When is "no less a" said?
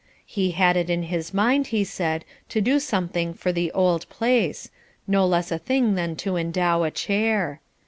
5.05-5.59